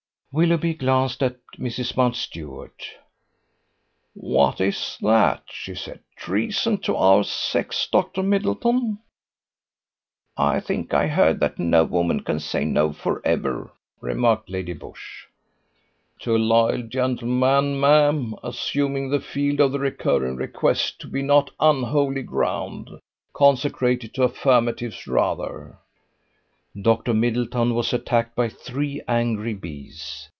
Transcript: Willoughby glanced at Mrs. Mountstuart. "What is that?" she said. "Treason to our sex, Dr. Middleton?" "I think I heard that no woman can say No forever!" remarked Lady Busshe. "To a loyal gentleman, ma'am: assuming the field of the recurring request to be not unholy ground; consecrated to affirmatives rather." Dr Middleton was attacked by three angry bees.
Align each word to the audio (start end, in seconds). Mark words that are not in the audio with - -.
Willoughby 0.33 0.75
glanced 0.75 1.21
at 1.23 1.35
Mrs. 1.59 1.97
Mountstuart. 1.97 2.85
"What 4.13 4.61
is 4.61 4.97
that?" 5.01 5.43
she 5.49 5.75
said. 5.75 5.99
"Treason 6.15 6.77
to 6.83 6.95
our 6.95 7.25
sex, 7.25 7.85
Dr. 7.91 8.23
Middleton?" 8.23 8.99
"I 10.37 10.61
think 10.61 10.93
I 10.93 11.07
heard 11.07 11.41
that 11.41 11.59
no 11.59 11.83
woman 11.83 12.21
can 12.21 12.39
say 12.39 12.63
No 12.63 12.93
forever!" 12.93 13.71
remarked 13.99 14.49
Lady 14.49 14.73
Busshe. 14.73 15.27
"To 16.21 16.37
a 16.37 16.37
loyal 16.37 16.83
gentleman, 16.83 17.77
ma'am: 17.77 18.33
assuming 18.41 19.09
the 19.09 19.19
field 19.19 19.59
of 19.59 19.73
the 19.73 19.79
recurring 19.79 20.37
request 20.37 21.01
to 21.01 21.07
be 21.07 21.21
not 21.21 21.51
unholy 21.59 22.23
ground; 22.23 22.89
consecrated 23.33 24.13
to 24.13 24.23
affirmatives 24.23 25.07
rather." 25.07 25.77
Dr 26.81 27.13
Middleton 27.13 27.75
was 27.75 27.91
attacked 27.91 28.33
by 28.33 28.47
three 28.47 29.01
angry 29.05 29.53
bees. 29.53 30.29